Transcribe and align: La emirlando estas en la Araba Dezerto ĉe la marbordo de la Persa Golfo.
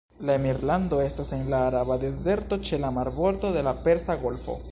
La 0.27 0.33
emirlando 0.35 1.01
estas 1.07 1.29
en 1.37 1.43
la 1.51 1.59
Araba 1.65 1.97
Dezerto 2.05 2.59
ĉe 2.69 2.81
la 2.87 2.91
marbordo 2.97 3.55
de 3.59 3.65
la 3.71 3.75
Persa 3.87 4.19
Golfo. 4.27 4.59